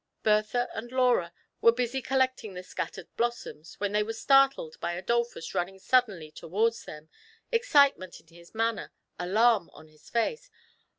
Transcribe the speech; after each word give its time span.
Bertha 0.23 0.67
and 0.73 0.91
Laura 0.91 1.31
were 1.61 1.71
busy 1.71 2.01
collecting 2.01 2.55
the 2.55 2.63
scattered 2.63 3.07
blossoms, 3.17 3.79
when 3.79 3.91
they 3.91 4.01
were 4.01 4.13
startled 4.15 4.79
by 4.79 4.93
Adolphus 4.93 5.53
running 5.53 5.77
suddenly 5.77 6.31
towards 6.31 6.85
them, 6.85 7.07
excitement 7.51 8.19
in 8.19 8.25
his 8.29 8.55
manner, 8.55 8.91
alarm 9.19 9.69
on 9.73 9.89
his 9.89 10.09
face. 10.09 10.49